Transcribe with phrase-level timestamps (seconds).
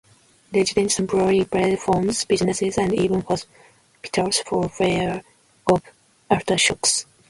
[0.51, 5.21] Residents temporarily fled homes, businesses, and even hospitals for fear
[5.71, 5.83] of
[6.31, 7.05] aftershocks.